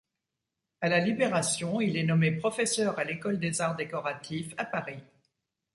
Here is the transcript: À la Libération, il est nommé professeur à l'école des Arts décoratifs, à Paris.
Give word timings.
À 0.81 0.89
la 0.89 0.97
Libération, 0.99 1.79
il 1.79 1.95
est 1.95 2.01
nommé 2.03 2.31
professeur 2.31 2.97
à 2.97 3.03
l'école 3.03 3.37
des 3.37 3.61
Arts 3.61 3.75
décoratifs, 3.75 4.51
à 4.57 4.65
Paris. 4.65 5.03